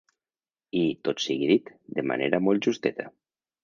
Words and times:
I, 0.13 0.81
tot 1.09 1.23
sigui 1.27 1.51
dit, 1.53 1.71
de 2.01 2.09
manera 2.11 2.45
molt 2.51 2.71
justeta. 2.71 3.11